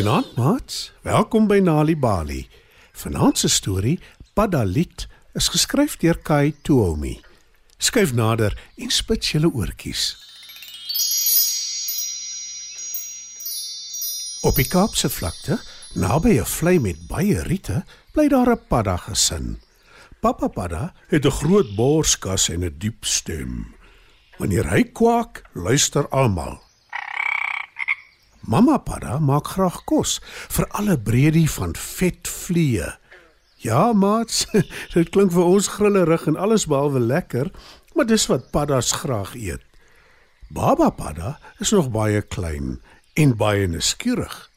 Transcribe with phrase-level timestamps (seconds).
[0.00, 0.92] Goeienaand, maats.
[1.02, 2.48] Welkom by Nali Bali.
[2.92, 3.98] Vanaand se storie,
[4.32, 5.04] Padalit,
[5.36, 7.18] is geskryf deur Kai Tuomi.
[7.76, 10.04] Skuif nader en spit julle oortjies.
[14.40, 15.60] Op die Kaapse vlakte,
[15.92, 17.84] naby 'n vlei met baie riete,
[18.16, 19.60] bly daar 'n padda gesin.
[20.20, 23.74] Papa Padda het 'n groot borskas en 'n diep stem.
[24.38, 26.69] Wanneer hy kwak, luister almal.
[28.40, 30.18] Mamma Padda maak graag kos
[30.48, 32.88] vir alle breedie van vet vliee.
[33.60, 34.46] Ja, maats,
[34.94, 37.50] dit klink vir ons grillerig en alles behalwe lekker,
[37.94, 39.64] maar dis wat paddas graag eet.
[40.50, 42.80] Baba Padda is nog baie klein
[43.14, 44.50] en baie nuuskierig.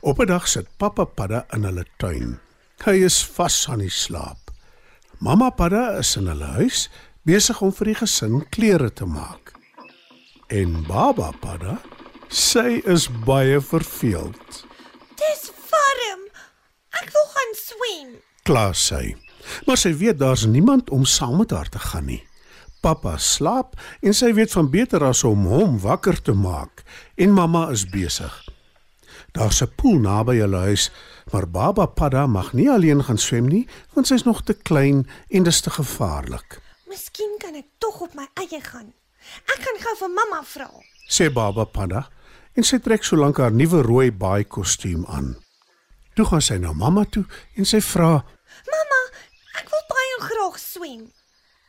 [0.00, 2.40] Op 'n dag sit Papa Padda in hulle tuin.
[2.84, 4.50] Hy is vas aan die slaap.
[5.18, 6.90] Mamma Padda is in hulle huis
[7.22, 9.52] besig om vir die gesin klere te maak.
[10.48, 11.78] En Baba Padda
[12.28, 14.64] Sy is baie verveeld.
[15.16, 16.26] Dis warm.
[17.00, 18.10] Ek wil gaan swem.
[18.44, 19.16] Klaar sy.
[19.64, 22.20] Maar sy weet daar's niemand om saam met haar te gaan nie.
[22.84, 26.84] Pappa slaap en sy weet van beter as om hom wakker te maak
[27.16, 28.34] en mamma is besig.
[29.32, 30.90] Daar's 'n poel naby hulle huis,
[31.32, 35.42] maar Baba Padda mag nie alleen gaan swem nie, want sy's nog te klein en
[35.42, 36.60] dis te gevaarlik.
[36.88, 38.92] Miskien kan ek tog op my eie gaan.
[39.44, 40.70] Ek gaan gou vir mamma vra.
[41.08, 42.08] Sê Baba Padda
[42.58, 45.36] en sy trek solank haar nuwe rooi baai kostuum aan.
[46.18, 47.22] Toe gaan sy na mamma toe
[47.54, 48.10] en sy vra:
[48.72, 49.00] "Mamma,
[49.60, 51.04] ek wil baie graag swem.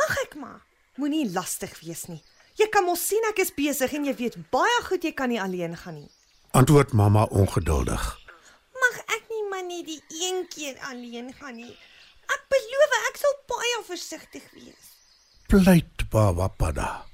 [0.00, 0.58] Mag ek maar?
[0.98, 2.22] Moenie lastig wees nie.
[2.58, 5.40] Jy kan mos sien ek is besig en jy weet baie goed jy kan nie
[5.40, 6.10] alleen gaan nie."
[6.50, 8.02] Antwoord mamma ongeduldig.
[8.82, 11.76] "Mag ek nie maar net die een keer alleen gaan nie?
[12.26, 14.90] Ek beloof ek sal baie versigtig wees."
[15.46, 17.06] Pleit baba Padda.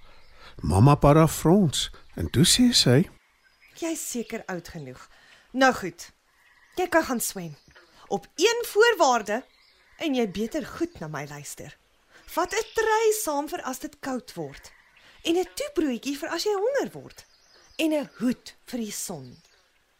[0.62, 3.17] Mamma Padda frons en toe sê sy:
[3.78, 5.08] Jy's seker oud genoeg.
[5.52, 6.10] Nou goed.
[6.74, 7.56] Jy kan gaan swem.
[8.08, 9.44] Op een voorwaarde
[9.98, 11.76] en jy beter goed na my luister.
[12.26, 14.72] Vat 'n trei saam vir as dit koud word
[15.22, 17.24] en 'n toebroodjie vir as jy honger word
[17.76, 19.36] en 'n hoed vir die son.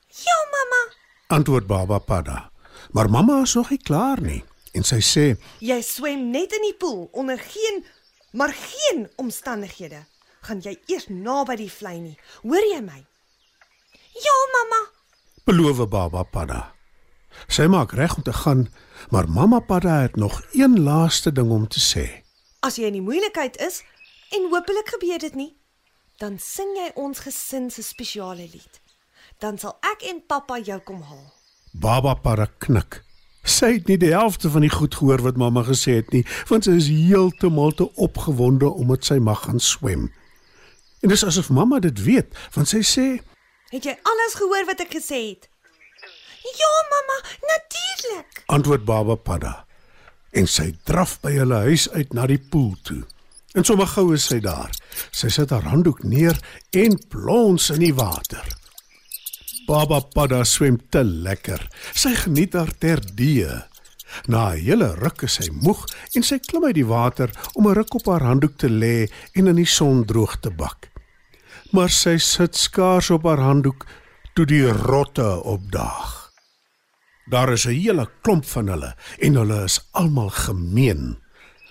[0.08, 0.94] Ja, mamma.
[1.26, 2.50] Antwoord Baba Padda.
[2.90, 6.76] Maar mamma is nog nie klaar nie en sy sê: Jy swem net in die
[6.76, 7.84] poel onder geen
[8.32, 10.04] maar geen omstandighede
[10.40, 12.18] gaan jy eers naby die vlei nie.
[12.42, 13.06] Hoor jy my?
[14.26, 14.80] Ja, mamma.
[15.44, 16.74] Beloof Baba Padda.
[17.46, 18.66] Sy maak reg om te gaan,
[19.10, 22.06] maar Mamma Padda het nog een laaste ding om te sê.
[22.60, 23.82] As jy in die moeilikheid is
[24.34, 25.52] en hopelik gebeur dit nie,
[26.18, 28.80] dan sing jy ons gesin se spesiale lied.
[29.38, 31.28] Dan sal ek en pappa jou kom haal.
[31.72, 33.04] Baba Padda knik.
[33.48, 36.66] Sy het nie die helfte van die goed gehoor wat mamma gesê het nie, want
[36.66, 40.08] sy is heeltemal te opgewonde omdat sy mag gaan swem.
[41.00, 43.06] En dis asof mamma dit weet, want sy sê:
[43.68, 45.48] Het jy alles gehoor wat ek gesê het?
[46.56, 47.16] Ja, mamma,
[47.50, 48.42] natuurlik.
[48.46, 49.52] Antwoord Baba Padda.
[50.32, 53.02] En sy draf by hulle huis uit na die poel toe.
[53.52, 54.72] En sommer gou is sy daar.
[55.12, 56.40] Sy sit haar handdoek neer
[56.72, 58.44] en plons in die water.
[59.68, 61.60] Baba Padda swem te lekker.
[61.92, 63.52] Sy geniet haar terdee.
[64.32, 65.84] Na 'n hele ruk is sy moeg
[66.16, 69.46] en sy klim uit die water om 'n ruk op haar handdoek te lê en
[69.46, 70.88] in die son droog te bak
[71.70, 73.86] maar sy sit skaars op haar handdoek
[74.34, 76.32] toe die rotte opdaag.
[77.28, 81.18] Daar is 'n hele klomp van hulle en hulle is almal gemeen.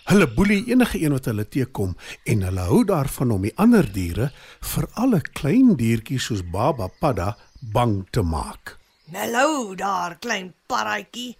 [0.05, 4.31] Hulle boelie enige een wat hulle teekom en hulle hou daarvan om die ander diere,
[4.61, 8.77] veral 'n klein diertjie soos Baba Padda, bang te maak.
[9.11, 11.37] "Hallo daar, klein parretjie.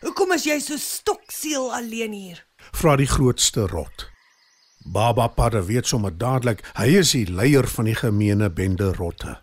[0.00, 4.11] Hoekom is jy so stoksiel alleen hier?" vra die grootste rot.
[4.84, 9.36] Baba Padda weet sommer dadelik hy is die leier van die gemeene bende rotte.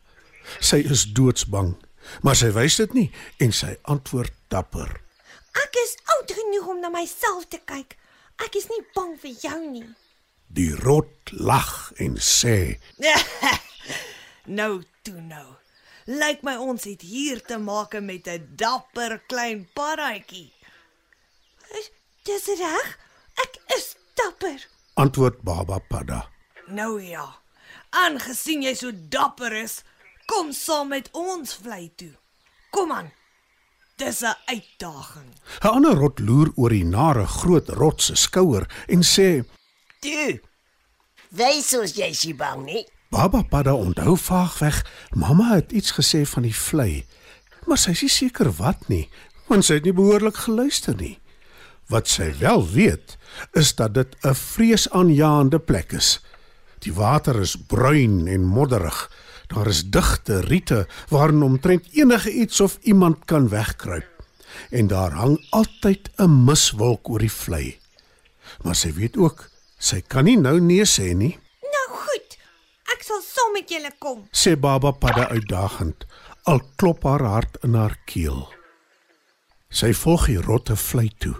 [0.59, 1.75] Sy is doodsbang,
[2.25, 3.07] maar sy wys dit nie
[3.43, 4.89] en sy antwoord dapper.
[5.63, 7.95] Ek is oud genoeg om na myself te kyk.
[8.43, 9.87] Ek is nie bang vir jou nie.
[10.49, 12.79] Die rot lag en sê:
[14.59, 15.45] "Nou toe nou.
[16.09, 20.51] Lyk my ons het hier te maak met 'n dapper klein paddaatjie."
[22.25, 22.97] "Dis reg.
[23.37, 26.27] Ek is dapper." Antwoord Baba Padda.
[26.67, 27.25] Nou ja.
[27.89, 29.79] Aangesien jy so dapper is,
[30.29, 32.11] kom saam met ons vlei toe.
[32.75, 33.11] Kom aan.
[33.97, 35.31] Dis 'n uitdaging.
[35.63, 39.43] 'n Ander rot loer oor die nare groot rot se skouer en sê:
[39.99, 40.41] "Tu.
[41.29, 46.43] Wys ons jy is bang nie." Baba Padda onthou vaagweg, mamma het iets gesê van
[46.43, 47.05] die vlei,
[47.65, 49.09] maar sy is nie seker wat nie,
[49.47, 51.19] want sy het nie behoorlik geluister nie.
[51.89, 53.17] Wat sy wel weet,
[53.57, 56.19] is dat dit 'n vreesaanjaende plek is.
[56.79, 59.11] Die water is bruin en modderig.
[59.47, 64.23] Daar is digte riete waarin omtrent enige iets of iemand kan wegkruip.
[64.69, 67.79] En daar hang altyd 'n miswolk oor die vlei.
[68.63, 72.37] Maar sy weet ook, sy kan nie nou nee sê nie, Nou goed.
[72.93, 74.27] Ek sal saam met julle kom.
[74.31, 76.05] sê Baba Padda uitdagend,
[76.43, 78.53] al klop haar hart in haar keel.
[79.69, 81.35] Sy volg die rotte vlei toe.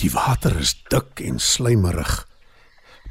[0.00, 2.26] Die water is dik en slijmerig.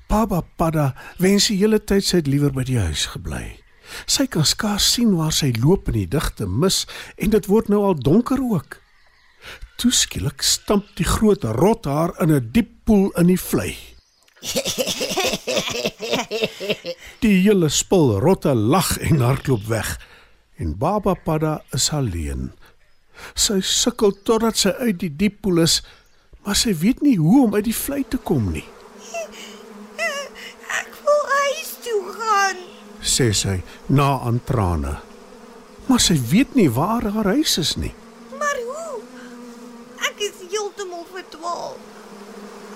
[0.09, 3.59] Baba Padda wens die hele tyd sy het liewer by die huis gebly.
[4.09, 6.85] Sy kan skaars sien waar sy loop in die digte mis
[7.17, 8.79] en dit word nou al donker ook.
[9.79, 13.77] Toe skielik stamp die groot rot haar in 'n diep poel in die vlei.
[17.23, 19.99] Die hele spul rotte lag en hardloop weg
[20.59, 22.51] en Baba Padda is alleen.
[23.35, 25.81] Sy sukkel totdat sy uit die diep poel is,
[26.49, 28.65] maar sy weet nie hoe om uit die vlei te kom nie,
[30.79, 32.63] Ek wil huis toe gaan.
[33.05, 33.59] sê sy
[33.93, 34.95] na aan trane.
[35.89, 37.91] Maar sy weet nie waar haar huis is nie.
[38.41, 38.97] Maar hoe?
[40.09, 41.77] Ek is heeltemal verdwaal.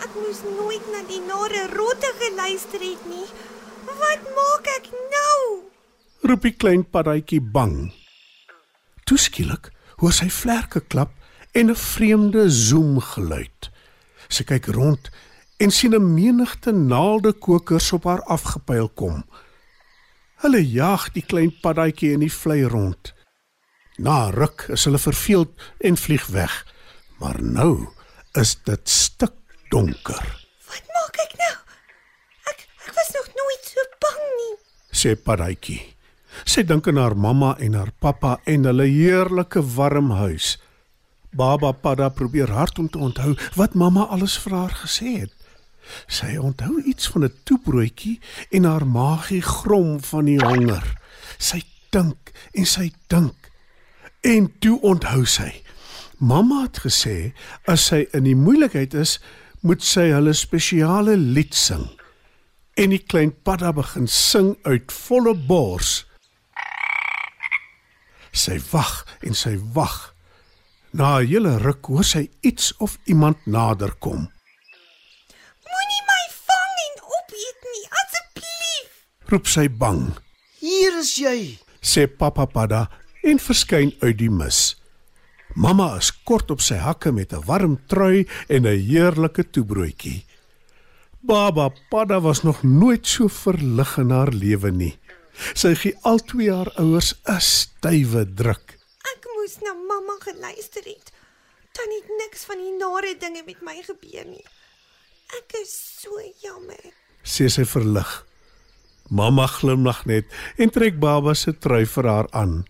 [0.06, 3.26] Ek moes nooit na die nare rotte geluister het nie.
[3.90, 5.40] Wat maak ek nou?
[6.30, 7.92] Roep die klein paddaatjie bang.
[9.06, 9.70] Toe skielik
[10.02, 11.14] hoor sy vlerke klap
[11.54, 13.70] en 'n vreemde zoem geluid.
[14.28, 15.10] Sy kyk rond
[15.58, 19.24] en sien 'n menigte naaldekokers op haar afgepyl kom.
[20.42, 23.14] Hulle jaag die klein paddaatjie in die vlei rond.
[23.98, 26.66] Na ruk is hulle verveeld en vlieg weg.
[27.20, 27.88] Maar nou
[28.32, 30.26] is dit stikdonker,
[30.68, 31.56] Wat maak ek nou?
[32.50, 34.56] Ek ek was nog nooit so bang nie.
[34.92, 35.82] sê paddaatjie.
[36.46, 40.58] Sy dink aan haar mamma en haar pappa en hulle heerlike warm huis.
[41.34, 45.34] Baba Padda probeer hard om te onthou wat mamma alles vir haar gesê het.
[46.08, 48.20] Sy onthou iets van 'n toebroodjie
[48.50, 51.00] en haar maagie grom van die honger.
[51.38, 53.52] Sy dink en sy dink.
[54.22, 55.64] En toe onthou sy.
[56.18, 57.34] Mamma het gesê
[57.66, 59.20] as sy in die moeilikheid is,
[59.60, 61.90] moet sy hulle spesiale lied sing.
[62.76, 66.06] En die klein padda begin sing uit volle bors.
[68.32, 70.13] Sy wag en sy wag.
[70.94, 74.30] Na 'n hele ruk hoor sy iets of iemand nader kom.
[75.72, 78.92] Moenie my vang en opeet nie, asseblief.
[79.32, 80.14] Roep sy bang,
[80.60, 81.58] Hier is jy.
[81.82, 82.90] sê Papa Padda
[83.24, 84.76] en verskyn uit die mis.
[85.56, 90.26] Mamma is kort op sy hakke met 'n warm trui en 'n heerlike toebroodjie.
[91.22, 94.98] Baba Padda was nog nooit so verlig in haar lewe nie.
[95.54, 98.78] Sy gee albei haar ouers 'n stywe druk.
[99.44, 101.12] Moes na mamma geluister het.
[101.76, 104.46] Dan het niks van die nare dinge met my gebeur nie.
[105.36, 106.80] Ek is so jammer.
[107.28, 108.12] sê sy verlig.
[109.12, 112.64] Mamma glimlag net en trek baba se trui vir haar aan